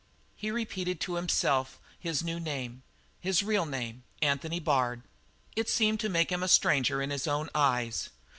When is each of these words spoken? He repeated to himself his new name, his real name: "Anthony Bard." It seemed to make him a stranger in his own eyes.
He 0.35 0.49
repeated 0.49 0.99
to 1.01 1.13
himself 1.13 1.79
his 1.99 2.23
new 2.23 2.39
name, 2.39 2.81
his 3.19 3.43
real 3.43 3.67
name: 3.67 4.03
"Anthony 4.19 4.59
Bard." 4.59 5.03
It 5.55 5.69
seemed 5.69 5.99
to 5.99 6.09
make 6.09 6.31
him 6.31 6.41
a 6.41 6.47
stranger 6.47 7.03
in 7.03 7.11
his 7.11 7.27
own 7.27 7.51
eyes. 7.53 8.09